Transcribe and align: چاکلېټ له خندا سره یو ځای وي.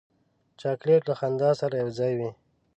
چاکلېټ 0.61 1.01
له 1.09 1.13
خندا 1.19 1.51
سره 1.61 1.75
یو 1.81 1.89
ځای 1.99 2.11
وي. 2.19 2.29